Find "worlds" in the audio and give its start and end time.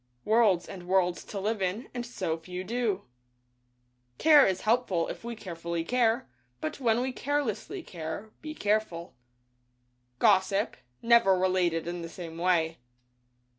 0.25-0.67, 0.87-1.23